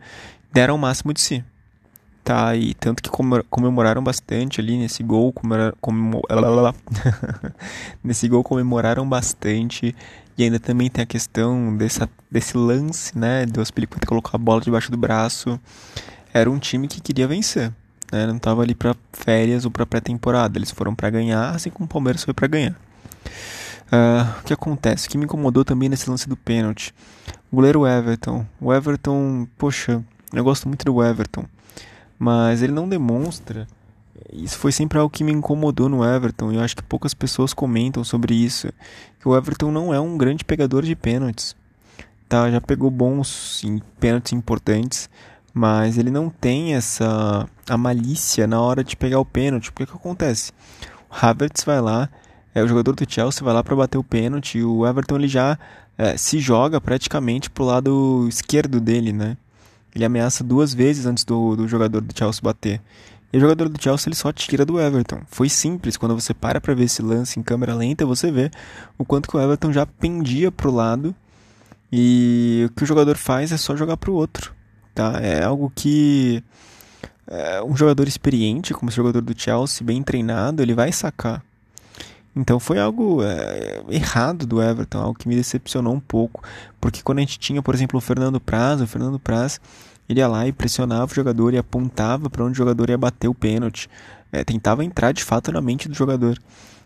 deram 0.53 0.75
o 0.75 0.79
máximo 0.79 1.13
de 1.13 1.21
si. 1.21 1.45
Tá, 2.25 2.57
e 2.57 2.75
tanto 2.75 3.05
que 3.05 3.11
comemoraram 3.49 4.03
bastante 4.03 4.61
ali 4.61 4.77
nesse 4.77 5.01
gol, 5.01 5.33
nesse 8.03 8.27
gol 8.27 8.43
comemoraram 8.43 9.09
bastante. 9.09 9.95
E 10.37 10.45
ainda 10.45 10.61
também 10.61 10.91
tem 10.91 11.03
a 11.03 11.07
questão 11.07 11.77
dessa, 11.77 12.09
desse 12.31 12.57
lance, 12.57 13.17
né, 13.17 13.47
do 13.47 13.61
Aspilicueta 13.61 14.07
colocar 14.07 14.37
a 14.37 14.39
bola 14.39 14.61
debaixo 14.61 14.91
do 14.91 14.97
braço 14.97 15.59
era 16.39 16.51
um 16.51 16.59
time 16.59 16.87
que 16.87 17.01
queria 17.01 17.27
vencer. 17.27 17.73
Né? 18.13 18.27
Não 18.27 18.37
estava 18.37 18.63
ali 18.63 18.75
para 18.75 18.95
férias 19.13 19.65
ou 19.65 19.71
para 19.71 19.87
pré-temporada. 19.87 20.59
Eles 20.59 20.71
foram 20.71 20.95
para 20.95 21.09
ganhar, 21.09 21.55
assim 21.55 21.71
como 21.71 21.87
o 21.87 21.89
Palmeiras 21.89 22.25
foi 22.25 22.35
para 22.35 22.47
ganhar. 22.47 22.77
Uh, 23.87 24.41
o 24.41 24.43
que 24.45 24.53
acontece? 24.53 25.07
O 25.07 25.11
que 25.11 25.17
me 25.17 25.25
incomodou 25.25 25.65
também 25.65 25.89
nesse 25.89 26.11
lance 26.11 26.29
do 26.29 26.37
pênalti. 26.37 26.95
O 27.51 27.57
goleiro 27.57 27.87
Everton. 27.87 28.45
O 28.61 28.73
Everton, 28.73 29.47
poxa, 29.57 30.05
eu 30.33 30.45
gosto 30.45 30.69
muito 30.69 30.85
do 30.85 31.03
Everton. 31.03 31.47
Mas 32.19 32.63
ele 32.63 32.73
não 32.73 32.89
demonstra. 32.89 33.67
Isso 34.33 34.59
foi 34.59 34.73
sempre 34.73 34.99
algo 34.99 35.11
que 35.11 35.25
me 35.25 35.33
incomodou 35.33 35.89
no 35.89 36.05
Everton. 36.05 36.53
E 36.53 36.57
eu 36.57 36.61
acho 36.63 36.77
que 36.77 36.83
poucas 36.83 37.15
pessoas 37.15 37.53
comentam 37.53 38.05
sobre 38.05 38.35
isso. 38.35 38.69
Que 39.21 39.29
o 39.29 39.37
Everton 39.37 39.71
não 39.71 39.93
é 39.93 40.01
um 40.01 40.17
grande 40.17 40.45
pegador 40.45 40.83
de 40.83 40.95
pênaltis. 40.95 41.55
Tá, 42.29 42.51
já 42.51 42.61
pegou 42.61 42.91
bons 42.91 43.63
pênaltis 44.01 44.33
importantes 44.33 45.09
mas 45.59 45.97
ele 45.97 46.11
não 46.11 46.29
tem 46.29 46.75
essa 46.75 47.49
a 47.67 47.79
malícia 47.79 48.47
na 48.47 48.61
hora 48.61 48.85
de 48.85 48.95
pegar 48.95 49.19
o 49.19 49.25
pênalti. 49.25 49.73
Porque 49.73 49.85
o 49.85 49.87
que 49.87 49.95
acontece? 49.95 50.53
O 51.11 51.15
Havertz 51.19 51.65
vai 51.65 51.81
lá, 51.81 52.11
é 52.55 52.63
o 52.63 52.69
jogador 52.69 52.95
do 52.95 53.11
Chelsea 53.11 53.43
vai 53.43 53.55
lá 53.55 53.65
para 53.65 53.75
bater 53.75 53.97
o 53.97 54.05
pênalti, 54.05 54.59
e 54.59 54.65
o 54.65 54.87
Everton 54.87 55.17
ele 55.17 55.29
já 55.29 55.59
é, 55.97 56.15
se 56.19 56.41
joga 56.41 56.79
praticamente 56.79 57.49
pro 57.49 57.65
lado 57.65 58.27
esquerdo 58.29 58.79
dele, 58.79 59.15
né? 59.15 59.35
Ele 59.95 60.05
ameaça 60.05 60.45
duas 60.45 60.75
vezes 60.75 61.07
antes 61.07 61.25
do, 61.25 61.57
do 61.57 61.67
jogador 61.67 62.03
do 62.03 62.15
Chelsea 62.15 62.43
bater. 62.43 62.83
E 63.33 63.39
o 63.39 63.41
jogador 63.41 63.69
do 63.69 63.83
Chelsea 63.83 64.09
ele 64.09 64.17
só 64.17 64.33
tira 64.33 64.65
do 64.65 64.81
Everton. 64.81 65.21
Foi 65.27 65.49
simples, 65.49 65.97
quando 65.97 66.15
você 66.15 66.33
para 66.33 66.61
para 66.61 66.75
ver 66.75 66.85
esse 66.85 67.03
lance 67.03 67.39
em 67.39 67.43
câmera 67.43 67.75
lenta, 67.75 68.07
você 68.07 68.31
vê 68.31 68.51
o 68.97 69.05
quanto 69.05 69.29
que 69.29 69.37
o 69.37 69.41
Everton 69.41 69.73
já 69.73 69.85
pendia 69.85 70.51
pro 70.51 70.71
lado 70.71 71.15
e 71.93 72.67
o 72.69 72.75
que 72.75 72.85
o 72.85 72.87
jogador 72.87 73.17
faz 73.17 73.53
é 73.53 73.57
só 73.57 73.77
jogar 73.77 73.97
pro 73.97 74.15
outro, 74.15 74.55
tá? 74.95 75.19
É 75.21 75.43
algo 75.43 75.73
que 75.75 76.43
é, 77.27 77.63
um 77.63 77.77
jogador 77.77 78.07
experiente, 78.07 78.73
como 78.73 78.91
o 78.91 78.95
jogador 78.95 79.21
do 79.21 79.39
Chelsea, 79.39 79.85
bem 79.85 80.03
treinado, 80.03 80.63
ele 80.63 80.75
vai 80.75 80.93
sacar. 80.93 81.43
Então 82.35 82.61
foi 82.61 82.79
algo 82.79 83.23
é, 83.23 83.83
errado 83.89 84.47
do 84.47 84.63
Everton, 84.63 84.99
algo 84.99 85.19
que 85.19 85.27
me 85.27 85.35
decepcionou 85.35 85.95
um 85.95 86.01
pouco, 86.01 86.43
porque 86.81 87.03
quando 87.03 87.19
a 87.19 87.23
gente 87.23 87.39
tinha, 87.39 87.63
por 87.63 87.75
exemplo, 87.75 87.99
o 87.99 88.01
Fernando 88.01 88.39
Praz, 88.39 88.81
o 88.81 88.87
Fernando 88.87 89.19
Praz 89.19 89.61
ele 90.09 90.21
ia 90.21 90.29
lá 90.29 90.47
e 90.47 90.53
pressionava 90.53 91.11
o 91.11 91.15
jogador 91.15 91.55
e 91.55 91.59
apontava 91.59 92.31
para 92.31 92.45
onde 92.45 92.53
o 92.53 92.57
jogador 92.57 92.91
ia 92.91 92.99
bater 92.99 93.29
o 93.29 93.35
pênalti. 93.35 93.89
É, 94.33 94.45
tentava 94.45 94.85
entrar 94.85 95.13
de 95.13 95.25
fato 95.25 95.53
na 95.53 95.61
mente 95.61 95.89
do 95.89 95.95
jogador. 95.95 96.39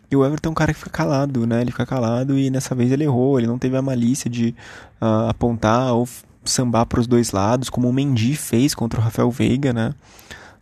E 0.09 0.15
o 0.15 0.25
Everton 0.25 0.49
é 0.49 0.51
um 0.51 0.55
cara 0.55 0.73
que 0.73 0.79
fica 0.79 0.91
calado, 0.91 1.47
né? 1.47 1.61
Ele 1.61 1.71
fica 1.71 1.85
calado 1.85 2.37
e 2.37 2.49
nessa 2.49 2.75
vez 2.75 2.91
ele 2.91 3.05
errou. 3.05 3.39
Ele 3.39 3.47
não 3.47 3.57
teve 3.57 3.77
a 3.77 3.81
malícia 3.81 4.29
de 4.29 4.53
uh, 5.01 5.29
apontar 5.29 5.93
ou 5.93 6.07
sambar 6.43 6.85
para 6.85 6.99
os 6.99 7.07
dois 7.07 7.31
lados, 7.31 7.69
como 7.69 7.87
o 7.87 7.93
Mendy 7.93 8.35
fez 8.35 8.73
contra 8.75 8.99
o 8.99 9.03
Rafael 9.03 9.31
Veiga, 9.31 9.71
né? 9.71 9.93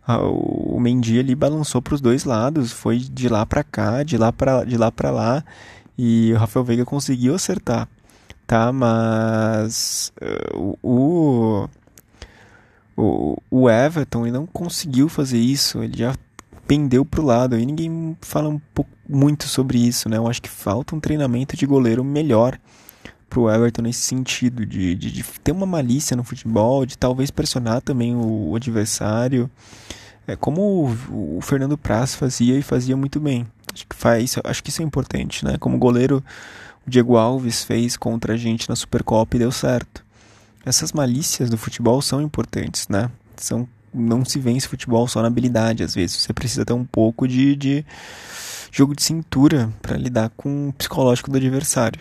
Uh, 0.08 0.76
o 0.76 0.80
Mendy 0.80 1.18
ali 1.18 1.34
balançou 1.34 1.82
para 1.82 1.94
os 1.94 2.00
dois 2.00 2.24
lados, 2.24 2.72
foi 2.72 2.98
de 2.98 3.28
lá 3.28 3.44
para 3.44 3.64
cá, 3.64 4.02
de 4.02 4.16
lá 4.16 4.32
para 4.32 4.64
de 4.64 4.76
lá 4.76 4.90
para 4.90 5.10
lá, 5.10 5.44
e 5.98 6.32
o 6.32 6.38
Rafael 6.38 6.64
Veiga 6.64 6.84
conseguiu 6.84 7.34
acertar, 7.34 7.88
tá? 8.46 8.72
Mas 8.72 10.12
uh, 10.22 10.78
o 10.82 11.68
o, 13.00 13.42
o 13.50 13.70
Everton 13.70 14.26
ele 14.26 14.32
não 14.32 14.46
conseguiu 14.46 15.08
fazer 15.08 15.38
isso, 15.38 15.82
ele 15.82 15.96
já 15.96 16.14
pendeu 16.66 17.04
pro 17.04 17.24
lado 17.24 17.58
e 17.58 17.64
ninguém 17.64 18.16
fala 18.20 18.48
um 18.48 18.60
pouco, 18.74 18.90
muito 19.08 19.48
sobre 19.48 19.78
isso, 19.78 20.08
né? 20.08 20.18
Eu 20.18 20.28
acho 20.28 20.40
que 20.40 20.48
falta 20.48 20.94
um 20.94 21.00
treinamento 21.00 21.56
de 21.56 21.66
goleiro 21.66 22.04
melhor 22.04 22.58
pro 23.28 23.50
Everton 23.50 23.82
nesse 23.82 24.02
sentido, 24.02 24.66
de, 24.66 24.94
de, 24.94 25.10
de 25.10 25.24
ter 25.42 25.52
uma 25.52 25.66
malícia 25.66 26.16
no 26.16 26.22
futebol, 26.22 26.84
de 26.84 26.98
talvez 26.98 27.30
pressionar 27.30 27.80
também 27.80 28.14
o, 28.14 28.50
o 28.50 28.56
adversário, 28.56 29.50
é 30.26 30.36
como 30.36 30.60
o, 31.08 31.36
o, 31.38 31.40
Fernando 31.40 31.78
Praz 31.78 32.14
fazia 32.14 32.56
e 32.58 32.62
fazia 32.62 32.96
muito 32.96 33.18
bem. 33.18 33.46
Acho 33.72 33.86
que 33.86 33.96
faz, 33.96 34.36
acho 34.44 34.62
que 34.62 34.70
isso 34.70 34.82
é 34.82 34.84
importante, 34.84 35.44
né? 35.44 35.56
Como 35.58 35.78
goleiro 35.78 36.22
o 36.86 36.90
Diego 36.90 37.16
Alves 37.16 37.64
fez 37.64 37.96
contra 37.96 38.34
a 38.34 38.36
gente 38.36 38.68
na 38.68 38.76
Supercopa 38.76 39.36
e 39.36 39.40
deu 39.40 39.50
certo 39.50 40.04
essas 40.64 40.92
malícias 40.92 41.48
do 41.48 41.56
futebol 41.56 42.00
são 42.02 42.20
importantes, 42.20 42.88
né? 42.88 43.10
São, 43.36 43.68
não 43.92 44.24
se 44.24 44.38
vence 44.38 44.68
futebol 44.68 45.08
só 45.08 45.22
na 45.22 45.28
habilidade, 45.28 45.82
às 45.82 45.94
vezes. 45.94 46.16
Você 46.16 46.32
precisa 46.32 46.64
ter 46.64 46.72
um 46.72 46.84
pouco 46.84 47.26
de, 47.26 47.56
de 47.56 47.84
jogo 48.70 48.94
de 48.94 49.02
cintura 49.02 49.72
para 49.80 49.96
lidar 49.96 50.30
com 50.36 50.68
o 50.68 50.72
psicológico 50.72 51.30
do 51.30 51.36
adversário. 51.36 52.00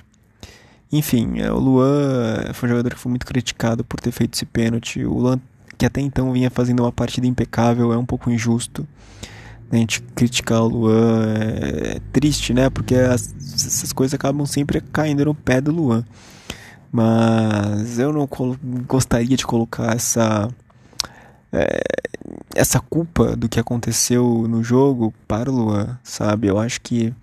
Enfim, 0.91 1.39
é, 1.39 1.51
o 1.51 1.59
Luan 1.59 2.51
foi 2.53 2.67
um 2.67 2.71
jogador 2.71 2.93
que 2.93 2.99
foi 2.99 3.09
muito 3.11 3.25
criticado 3.25 3.83
por 3.83 3.99
ter 3.99 4.11
feito 4.11 4.33
esse 4.35 4.45
pênalti. 4.45 5.03
O 5.05 5.19
Luan, 5.19 5.39
que 5.77 5.85
até 5.85 6.01
então 6.01 6.31
vinha 6.33 6.49
fazendo 6.49 6.81
uma 6.81 6.91
partida 6.91 7.27
impecável, 7.27 7.93
é 7.93 7.97
um 7.97 8.05
pouco 8.05 8.29
injusto. 8.29 8.87
A 9.71 9.75
gente 9.75 10.01
criticar 10.01 10.63
o 10.63 10.67
Luan 10.67 11.27
é 11.37 11.99
triste, 12.11 12.53
né? 12.55 12.71
Porque 12.71 12.95
as, 12.95 13.35
essas 13.53 13.93
coisas 13.93 14.15
acabam 14.15 14.45
sempre 14.47 14.81
caindo 14.81 15.25
no 15.25 15.35
pé 15.35 15.61
do 15.61 15.71
Luan. 15.71 16.03
Mas 16.91 17.99
eu 17.99 18.11
não 18.11 18.27
gostaria 18.87 19.37
de 19.37 19.45
colocar 19.45 19.95
essa 19.95 20.49
é, 21.51 21.81
essa 22.55 22.79
culpa 22.79 23.35
do 23.35 23.49
que 23.49 23.59
aconteceu 23.59 24.47
no 24.47 24.63
jogo 24.63 25.13
para 25.27 25.51
o 25.51 25.55
Luan, 25.55 25.97
sabe? 26.03 26.47
Eu 26.47 26.59
acho 26.59 26.81
que 26.81 27.13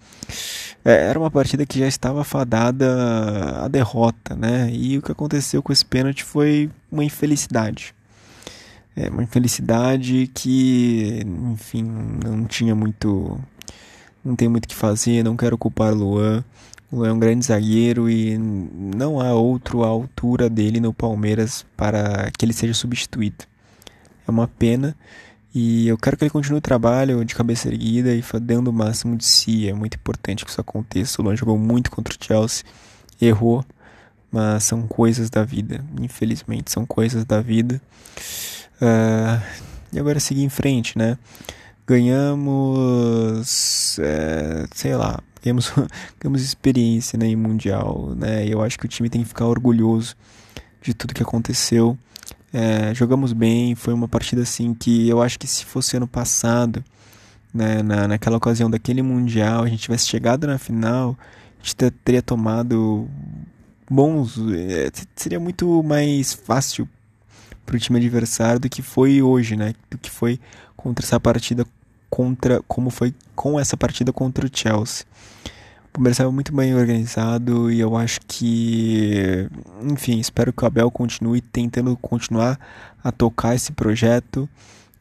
é, 0.85 1.08
era 1.08 1.18
uma 1.18 1.30
partida 1.30 1.66
que 1.66 1.78
já 1.78 1.87
estava 1.87 2.25
fadada 2.25 3.64
à 3.64 3.68
derrota, 3.68 4.35
né? 4.35 4.70
E 4.73 4.99
o 4.99 5.02
que 5.02 5.12
aconteceu 5.12 5.62
com 5.62 5.73
esse 5.73 5.85
pênalti 5.85 6.25
foi 6.25 6.70
uma 6.90 7.04
infelicidade. 7.04 7.94
É 8.96 9.11
uma 9.11 9.23
infelicidade 9.23 10.30
que, 10.35 11.23
enfim, 11.52 11.82
não 12.25 12.46
tinha 12.46 12.75
muito. 12.75 13.38
Não 14.25 14.35
tem 14.35 14.49
muito 14.49 14.64
o 14.64 14.68
que 14.68 14.75
fazer, 14.75 15.23
não 15.23 15.37
quero 15.37 15.58
culpar 15.58 15.92
o 15.92 15.96
Luan. 15.96 16.44
É 17.05 17.12
um 17.12 17.19
grande 17.19 17.47
zagueiro 17.47 18.09
e 18.09 18.38
não 18.38 19.21
há 19.21 19.35
outro 19.35 19.85
à 19.85 19.88
altura 19.88 20.49
dele 20.49 20.81
no 20.81 20.95
Palmeiras 20.95 21.67
para 21.76 22.31
que 22.37 22.45
ele 22.45 22.53
seja 22.53 22.75
substituído. 22.75 23.45
É 24.26 24.31
uma 24.31 24.49
pena 24.49 24.97
e 25.59 25.88
eu 25.88 25.97
quero 25.97 26.19
que 26.19 26.25
ele 26.25 26.31
continue 26.31 26.59
o 26.59 26.61
trabalho 26.61 27.25
de 27.25 27.35
cabeça 27.35 27.69
erguida 27.69 28.15
e 28.15 28.23
dando 28.43 28.69
o 28.69 28.73
máximo 28.75 29.17
de 29.17 29.25
si. 29.25 29.67
É 29.67 29.73
muito 29.73 29.95
importante 29.95 30.45
que 30.45 30.50
isso 30.50 30.61
aconteça. 30.61 31.21
O 31.21 31.25
Luan 31.25 31.35
jogou 31.35 31.57
muito 31.57 31.91
contra 31.91 32.12
o 32.12 32.17
Chelsea, 32.23 32.62
errou, 33.19 33.65
mas 34.31 34.65
são 34.65 34.87
coisas 34.87 35.31
da 35.31 35.45
vida. 35.45 35.83
Infelizmente, 35.99 36.71
são 36.71 36.85
coisas 36.85 37.25
da 37.25 37.41
vida. 37.41 37.81
Uh, 38.83 39.41
e 39.95 39.99
agora 39.99 40.21
seguir 40.21 40.43
em 40.43 40.50
frente, 40.50 40.99
né? 40.99 41.17
Ganhamos, 41.87 43.19
é, 43.99 44.67
sei 44.75 44.95
lá, 44.95 45.21
temos, 45.47 45.73
temos 46.19 46.43
experiência 46.43 47.17
né, 47.17 47.26
em 47.26 47.37
Mundial, 47.37 48.12
né? 48.17 48.45
Eu 48.49 48.61
acho 48.62 48.76
que 48.76 48.85
o 48.85 48.88
time 48.88 49.09
tem 49.09 49.23
que 49.23 49.29
ficar 49.29 49.47
orgulhoso 49.47 50.17
de 50.83 50.93
tudo 50.93 51.15
que 51.15 51.23
aconteceu. 51.23 51.97
É, 52.53 52.93
jogamos 52.93 53.33
bem, 53.33 53.76
foi 53.76 53.95
uma 53.95 54.09
partida 54.09 54.43
assim 54.43 54.75
que 54.75 55.09
eu 55.09 55.23
acho 55.23 55.38
que 55.38 55.47
se 55.47 55.65
fosse 55.65 55.97
ano 55.97 56.09
passado, 56.09 56.83
né, 57.55 57.81
na, 57.81 58.09
naquela 58.09 58.37
ocasião 58.37 58.69
daquele 58.69 59.03
Mundial, 59.03 59.62
a 59.62 59.69
gente 59.69 59.83
tivesse 59.83 60.09
chegado 60.09 60.49
na 60.49 60.59
final, 60.59 61.17
a 61.61 61.62
gente 61.62 61.76
teria 62.05 62.23
tomado 62.23 63.09
bons. 63.88 64.38
É, 64.53 64.91
seria 65.15 65.38
muito 65.38 65.81
mais 65.85 66.33
fácil 66.33 66.88
para 67.65 67.76
o 67.76 67.79
time 67.79 67.99
adversário 67.99 68.59
do 68.59 68.69
que 68.69 68.83
foi 68.83 69.23
hoje, 69.23 69.55
né? 69.55 69.75
Do 69.88 69.97
que 69.97 70.11
foi 70.11 70.41
contra 70.76 71.05
essa 71.05 71.21
partida 71.21 71.65
contra 72.16 72.62
como 72.66 72.88
foi 72.88 73.14
com 73.35 73.61
essa 73.61 73.76
partida 73.76 74.11
contra 74.11 74.46
o 74.46 74.50
Chelsea. 74.50 75.04
O 75.85 75.90
Palmeiras 75.92 76.14
estava 76.14 76.32
muito 76.32 76.50
bem 76.50 76.75
organizado 76.75 77.70
e 77.70 77.78
eu 77.78 77.94
acho 77.94 78.20
que, 78.26 79.46
enfim, 79.82 80.18
espero 80.18 80.50
que 80.50 80.64
o 80.64 80.66
Abel 80.66 80.90
continue 80.90 81.42
tentando 81.42 81.94
continuar 81.99 82.58
a 83.04 83.12
tocar 83.12 83.54
esse 83.54 83.70
projeto 83.70 84.49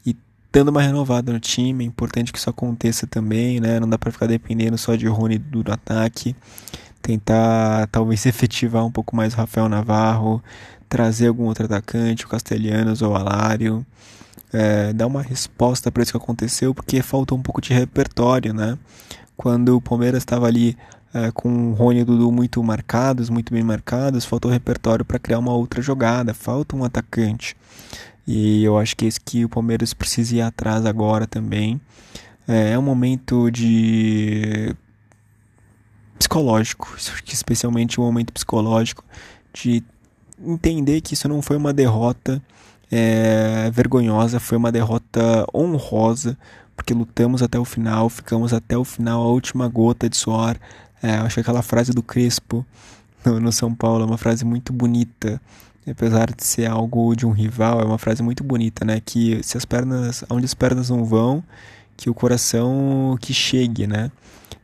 e 0.06 0.14
dando 0.52 0.68
uma 0.68 0.82
renovada 0.82 1.32
no 1.32 1.40
time. 1.40 1.86
É 1.86 1.88
importante 1.88 2.34
que 2.34 2.38
isso 2.38 2.50
aconteça 2.50 3.08
também, 3.08 3.62
né? 3.62 3.80
Não 3.80 3.88
dá 3.88 3.98
para 3.98 4.12
ficar 4.12 4.28
dependendo 4.28 4.78
só 4.78 4.94
de 4.94 5.08
Rony 5.08 5.38
do 5.38 5.64
ataque. 5.72 6.36
Tentar 7.02 7.88
talvez 7.94 8.26
efetivar 8.28 8.86
um 8.86 8.92
pouco 8.92 9.16
mais 9.16 9.34
o 9.34 9.38
Rafael 9.38 9.70
Navarro, 9.70 10.44
trazer 10.90 11.28
algum 11.30 11.46
outro 11.46 11.64
atacante, 11.64 12.26
o 12.26 12.28
Castelhanos 12.28 13.02
ou 13.02 13.14
o 13.14 13.16
Alário 13.16 13.86
é, 14.54 14.94
dar 14.94 15.08
uma 15.08 15.22
resposta 15.22 15.92
para 15.92 16.04
isso 16.04 16.12
que 16.12 16.18
aconteceu, 16.18 16.74
porque 16.74 17.02
falta 17.02 17.36
um 17.36 17.42
pouco 17.42 17.62
de 17.62 17.74
repertório, 17.74 18.54
né? 18.54 18.78
Quando 19.36 19.76
o 19.76 19.82
Palmeiras 19.82 20.20
estava 20.20 20.48
ali 20.48 20.78
é, 21.14 21.32
com 21.32 21.72
o 21.72 21.74
Rony 21.74 22.00
e 22.00 22.02
o 22.04 22.06
Dudu 22.06 22.32
muito 22.32 22.62
marcados, 22.64 23.30
muito 23.30 23.54
bem 23.54 23.64
marcados, 23.64 24.26
faltou 24.26 24.52
repertório 24.52 25.06
para 25.06 25.20
criar 25.20 25.40
uma 25.40 25.54
outra 25.54 25.82
jogada, 25.82 26.34
falta 26.34 26.76
um 26.76 26.84
atacante. 26.84 27.56
E 28.28 28.64
eu 28.64 28.78
acho 28.78 28.96
que 28.96 29.06
é 29.06 29.08
isso 29.08 29.20
que 29.24 29.46
o 29.46 29.50
Palmeiras 29.50 29.94
precisa 29.94 30.36
ir 30.36 30.42
atrás 30.42 30.86
agora 30.86 31.28
também. 31.28 31.80
É, 32.48 32.72
é 32.72 32.80
um 32.80 32.82
momento 32.82 33.50
de 33.52 34.76
psicológico, 36.18 36.96
especialmente 37.28 38.00
um 38.00 38.04
momento 38.04 38.34
psicológico 38.34 39.04
de 39.54 39.84
entender 40.40 41.02
que 41.02 41.14
isso 41.14 41.28
não 41.28 41.42
foi 41.42 41.58
uma 41.58 41.74
derrota 41.74 42.42
é, 42.92 43.70
vergonhosa, 43.72 44.40
foi 44.40 44.58
uma 44.58 44.72
derrota 44.72 45.46
honrosa, 45.54 46.38
porque 46.76 46.94
lutamos 46.94 47.42
até 47.42 47.58
o 47.60 47.66
final, 47.66 48.10
ficamos 48.10 48.54
até 48.54 48.78
o 48.78 48.84
final, 48.84 49.22
a 49.24 49.28
última 49.28 49.68
gota 49.68 50.10
de 50.10 50.18
suor. 50.18 50.58
É, 51.02 51.16
acho 51.18 51.36
que 51.36 51.42
aquela 51.42 51.62
frase 51.62 51.92
do 51.92 52.04
Crespo 52.04 52.66
no, 53.26 53.40
no 53.40 53.52
São 53.52 53.74
Paulo 53.74 54.04
é 54.04 54.08
uma 54.08 54.18
frase 54.18 54.46
muito 54.46 54.72
bonita, 54.74 55.42
apesar 55.88 56.32
de 56.32 56.44
ser 56.44 56.70
algo 56.70 57.16
de 57.16 57.26
um 57.26 57.32
rival, 57.32 57.80
é 57.80 57.86
uma 57.86 57.98
frase 57.98 58.24
muito 58.24 58.44
bonita, 58.44 58.84
né? 58.84 59.02
Que 59.04 59.42
se 59.44 59.58
as 59.58 59.66
pernas, 59.66 60.24
onde 60.30 60.46
as 60.46 60.54
pernas 60.54 60.90
não 60.90 61.04
vão, 61.04 61.44
que 61.96 62.10
o 62.10 62.14
coração 62.14 63.18
que 63.22 63.34
chegue, 63.34 63.88
né? 63.88 64.12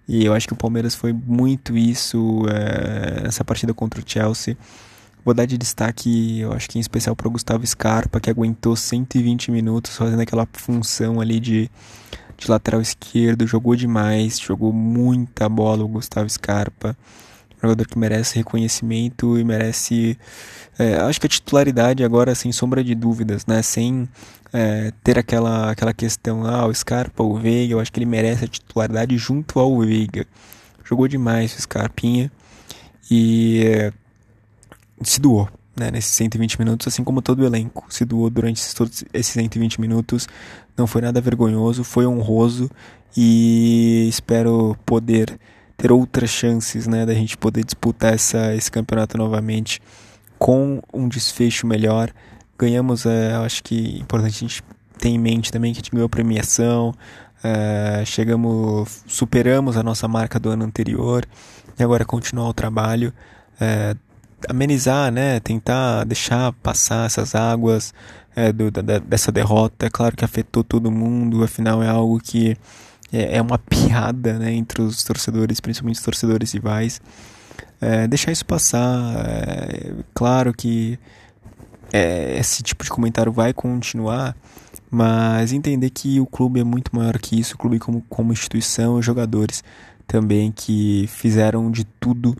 E 0.07 0.25
eu 0.25 0.33
acho 0.33 0.47
que 0.47 0.53
o 0.53 0.57
Palmeiras 0.57 0.93
foi 0.93 1.13
muito 1.13 1.77
isso 1.77 2.43
é, 2.49 3.23
nessa 3.23 3.45
partida 3.45 3.73
contra 3.73 4.01
o 4.01 4.03
Chelsea. 4.05 4.57
Vou 5.23 5.35
dar 5.35 5.45
de 5.45 5.55
destaque, 5.55 6.39
eu 6.39 6.51
acho 6.51 6.67
que 6.67 6.79
em 6.79 6.81
especial 6.81 7.15
para 7.15 7.27
o 7.27 7.31
Gustavo 7.31 7.65
Scarpa, 7.65 8.19
que 8.19 8.29
aguentou 8.29 8.75
120 8.75 9.51
minutos 9.51 9.95
fazendo 9.95 10.19
aquela 10.19 10.47
função 10.51 11.21
ali 11.21 11.39
de, 11.39 11.69
de 12.37 12.49
lateral 12.49 12.81
esquerdo, 12.81 13.45
jogou 13.45 13.75
demais, 13.75 14.39
jogou 14.39 14.73
muita 14.73 15.47
bola 15.47 15.83
o 15.83 15.87
Gustavo 15.87 16.27
Scarpa. 16.27 16.97
Jogador 17.61 17.85
que 17.85 17.99
merece 17.99 18.37
reconhecimento 18.37 19.37
e 19.37 19.43
merece. 19.43 20.17
É, 20.79 20.95
acho 20.95 21.21
que 21.21 21.27
a 21.27 21.29
titularidade 21.29 22.03
agora, 22.03 22.33
sem 22.33 22.51
sombra 22.51 22.83
de 22.83 22.95
dúvidas, 22.95 23.45
né? 23.45 23.61
Sem 23.61 24.09
é, 24.51 24.91
ter 25.03 25.19
aquela, 25.19 25.69
aquela 25.69 25.93
questão, 25.93 26.43
ah, 26.43 26.65
o 26.65 26.73
Scarpa 26.73 27.21
o 27.21 27.37
Veiga, 27.37 27.73
eu 27.75 27.79
acho 27.79 27.91
que 27.91 27.99
ele 27.99 28.07
merece 28.07 28.45
a 28.45 28.47
titularidade 28.47 29.15
junto 29.15 29.59
ao 29.59 29.79
Veiga. 29.79 30.25
Jogou 30.83 31.07
demais 31.07 31.55
o 31.55 31.61
Scarpinha 31.61 32.31
e 33.11 33.63
é, 33.63 33.93
se 35.03 35.19
doou 35.19 35.47
né, 35.75 35.89
nesses 35.91 36.13
120 36.13 36.59
minutos, 36.59 36.87
assim 36.87 37.03
como 37.03 37.21
todo 37.21 37.39
o 37.39 37.45
elenco 37.45 37.85
se 37.89 38.03
doou 38.05 38.29
durante 38.29 38.57
esses, 38.57 38.73
todos 38.73 39.03
esses 39.13 39.33
120 39.33 39.79
minutos. 39.79 40.27
Não 40.77 40.87
foi 40.87 41.01
nada 41.01 41.19
vergonhoso, 41.21 41.83
foi 41.83 42.05
honroso 42.05 42.69
e 43.15 44.07
espero 44.09 44.77
poder 44.85 45.39
ter 45.77 45.91
outras 45.91 46.29
chances 46.29 46.87
né, 46.87 47.05
da 47.05 47.13
gente 47.13 47.37
poder 47.37 47.63
disputar 47.63 48.13
essa, 48.13 48.53
esse 48.55 48.71
campeonato 48.71 49.17
novamente 49.17 49.81
com 50.37 50.81
um 50.93 51.07
desfecho 51.07 51.67
melhor 51.67 52.11
ganhamos, 52.61 53.07
é, 53.07 53.33
acho 53.33 53.63
que 53.63 53.97
é 53.97 54.01
importante 54.01 54.35
a 54.35 54.47
gente 54.47 54.63
ter 54.99 55.09
em 55.09 55.17
mente 55.17 55.51
também 55.51 55.73
que 55.73 55.79
a 55.79 55.81
gente 55.81 55.89
ganhou 55.89 56.07
premiação, 56.07 56.93
é, 57.43 58.03
chegamos, 58.05 59.03
superamos 59.07 59.75
a 59.77 59.81
nossa 59.81 60.07
marca 60.07 60.39
do 60.39 60.51
ano 60.51 60.63
anterior 60.63 61.25
e 61.77 61.83
agora 61.83 62.05
continuar 62.05 62.47
o 62.47 62.53
trabalho, 62.53 63.11
é, 63.59 63.95
amenizar, 64.49 65.11
né, 65.11 65.39
tentar 65.39 66.03
deixar 66.03 66.51
passar 66.53 67.05
essas 67.05 67.35
águas 67.35 67.93
é, 68.35 68.51
do, 68.51 68.71
da, 68.71 68.99
dessa 68.99 69.31
derrota. 69.31 69.85
É 69.85 69.89
claro 69.89 70.15
que 70.15 70.25
afetou 70.25 70.63
todo 70.63 70.91
mundo, 70.91 71.43
afinal 71.43 71.81
é 71.83 71.89
algo 71.89 72.19
que 72.19 72.57
é, 73.11 73.37
é 73.37 73.41
uma 73.41 73.57
piada 73.57 74.39
né, 74.39 74.53
entre 74.53 74.81
os 74.81 75.03
torcedores, 75.03 75.59
principalmente 75.59 75.97
os 75.97 76.03
torcedores 76.03 76.51
rivais. 76.51 77.01
É, 77.79 78.07
deixar 78.07 78.31
isso 78.31 78.45
passar, 78.45 79.25
é, 79.27 79.93
claro 80.13 80.53
que 80.53 80.99
é, 81.91 82.37
esse 82.39 82.61
tipo 82.61 82.83
de 82.83 82.89
comentário 82.89 83.31
vai 83.31 83.53
continuar, 83.53 84.35
mas 84.89 85.51
entender 85.51 85.89
que 85.89 86.19
o 86.19 86.25
clube 86.25 86.59
é 86.59 86.63
muito 86.63 86.95
maior 86.95 87.17
que 87.17 87.39
isso, 87.39 87.55
o 87.55 87.57
clube 87.57 87.79
como, 87.79 88.01
como 88.07 88.31
instituição 88.31 88.99
e 88.99 89.01
jogadores 89.01 89.63
também 90.05 90.51
que 90.51 91.05
fizeram 91.07 91.71
de 91.71 91.83
tudo 91.85 92.35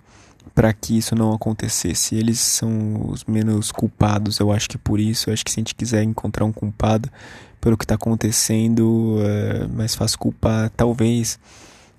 para 0.53 0.71
que 0.73 0.97
isso 0.97 1.15
não 1.15 1.33
acontecesse. 1.33 2.15
Eles 2.15 2.39
são 2.39 3.09
os 3.09 3.23
menos 3.25 3.71
culpados, 3.71 4.39
eu 4.39 4.51
acho 4.51 4.69
que 4.69 4.77
por 4.77 4.99
isso. 4.99 5.29
Eu 5.29 5.33
acho 5.33 5.43
que 5.43 5.51
se 5.51 5.59
a 5.59 5.61
gente 5.61 5.75
quiser 5.75 6.03
encontrar 6.03 6.45
um 6.45 6.51
culpado 6.51 7.09
pelo 7.59 7.77
que 7.77 7.83
está 7.83 7.95
acontecendo, 7.95 9.17
é 9.21 9.67
mais 9.67 9.95
fácil 9.95 10.17
culpar 10.17 10.69
talvez 10.71 11.39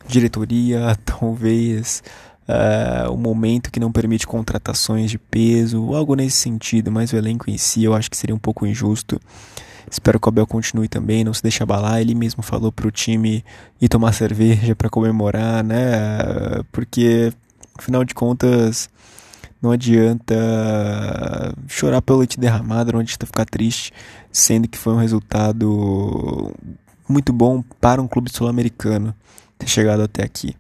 diretoria, 0.06 0.96
talvez 1.04 2.02
uh, 2.48 3.12
o 3.12 3.16
momento 3.16 3.70
que 3.70 3.80
não 3.80 3.92
permite 3.92 4.26
contratações 4.26 5.10
de 5.10 5.18
peso, 5.18 5.94
algo 5.94 6.14
nesse 6.14 6.36
sentido, 6.38 6.90
mas 6.90 7.12
o 7.12 7.16
elenco 7.16 7.48
em 7.50 7.56
si 7.56 7.84
eu 7.84 7.94
acho 7.94 8.10
que 8.10 8.16
seria 8.16 8.34
um 8.34 8.38
pouco 8.38 8.66
injusto. 8.66 9.20
Espero 9.90 10.18
que 10.18 10.26
o 10.26 10.30
Abel 10.30 10.46
continue 10.46 10.88
também, 10.88 11.22
não 11.22 11.34
se 11.34 11.42
deixe 11.42 11.62
abalar. 11.62 12.00
Ele 12.00 12.14
mesmo 12.14 12.42
falou 12.42 12.72
para 12.72 12.88
o 12.88 12.90
time 12.90 13.44
ir 13.80 13.88
tomar 13.88 14.12
cerveja 14.12 14.74
para 14.74 14.88
comemorar, 14.88 15.62
né? 15.62 16.62
Porque, 16.72 17.30
afinal 17.78 18.04
de 18.04 18.14
contas, 18.14 18.88
não 19.60 19.70
adianta 19.70 20.34
chorar 21.68 22.02
pelo 22.02 22.18
leite 22.18 22.38
derramado, 22.38 22.92
não 22.92 23.00
adianta 23.00 23.26
ficar 23.26 23.44
triste, 23.44 23.92
sendo 24.30 24.68
que 24.68 24.78
foi 24.78 24.92
um 24.92 24.98
resultado 24.98 26.52
muito 27.08 27.32
bom 27.32 27.62
para 27.80 28.00
um 28.00 28.08
clube 28.08 28.30
sul-americano 28.32 29.14
ter 29.58 29.68
chegado 29.68 30.02
até 30.02 30.22
aqui. 30.24 30.56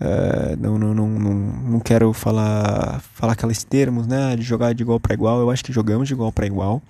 Uh, 0.00 0.56
não, 0.58 0.78
não, 0.78 0.94
não, 0.94 1.08
não, 1.08 1.34
não 1.34 1.80
quero 1.80 2.10
falar, 2.14 3.02
falar 3.12 3.34
aqueles 3.34 3.62
termos, 3.62 4.06
né? 4.06 4.34
De 4.34 4.42
jogar 4.42 4.72
de 4.72 4.82
igual 4.82 4.98
para 4.98 5.12
igual. 5.12 5.40
Eu 5.40 5.50
acho 5.50 5.62
que 5.62 5.72
jogamos 5.72 6.08
de 6.08 6.14
igual 6.14 6.32
para 6.32 6.46
igual. 6.46 6.80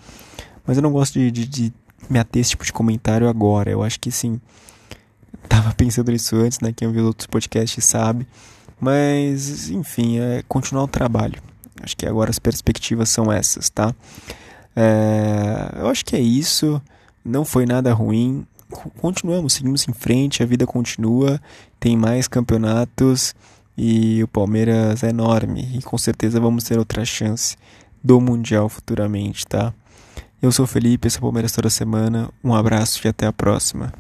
Mas 0.65 0.77
eu 0.77 0.83
não 0.83 0.93
gosto 0.93 1.19
de, 1.19 1.31
de, 1.31 1.45
de 1.45 1.73
me 2.09 2.21
ater 2.21 2.41
esse 2.41 2.51
tipo 2.51 2.65
de 2.65 2.73
comentário 2.73 3.29
agora. 3.29 3.69
Eu 3.69 3.83
acho 3.83 3.99
que 3.99 4.13
sim. 4.13 4.41
Tava 5.49 5.75
pensando 5.75 6.13
nisso 6.13 6.37
antes, 6.37 6.61
né? 6.61 6.73
Quem 6.73 6.87
ouviu 6.87 7.07
outros 7.07 7.27
podcasts 7.27 7.85
sabe. 7.85 8.29
Mas, 8.81 9.69
enfim, 9.69 10.19
é 10.19 10.43
continuar 10.49 10.85
o 10.85 10.89
trabalho. 10.89 11.43
Acho 11.83 11.97
que 11.97 12.07
agora 12.07 12.31
as 12.31 12.39
perspectivas 12.39 13.09
são 13.11 13.33
essas, 13.33 13.69
tá? 13.69 13.95
É, 14.75 15.81
eu 15.81 15.89
acho 15.89 16.05
que 16.05 16.17
é 16.17 16.21
isso. 16.21 16.81
Não 17.25 17.45
foi 17.45 17.67
nada 17.67 17.93
ruim 17.93 18.47
continuamos, 19.01 19.55
seguimos 19.55 19.87
em 19.89 19.93
frente, 19.93 20.43
a 20.43 20.47
vida 20.47 20.67
continua, 20.67 21.41
tem 21.79 21.97
mais 21.97 22.29
campeonatos 22.29 23.35
e 23.77 24.23
o 24.23 24.29
Palmeiras 24.29 25.03
é 25.03 25.11
enorme 25.11 25.69
e 25.75 25.83
com 25.83 25.99
certeza 25.99 26.41
vamos 26.41 26.65
ter 26.65 26.79
outra 26.79 27.05
chance 27.05 27.57
do 28.03 28.21
Mundial 28.21 28.69
futuramente, 28.69 29.47
tá? 29.47 29.75
Eu 30.41 30.51
sou 30.51 30.65
o 30.65 30.69
Felipe, 30.69 31.07
esse 31.07 31.19
é 31.19 31.21
o 31.21 31.23
Palmeiras 31.23 31.53
toda 31.53 31.69
semana. 31.69 32.31
Um 32.43 32.55
abraço 32.55 33.07
e 33.07 33.09
até 33.09 33.27
a 33.27 33.33
próxima. 33.33 33.93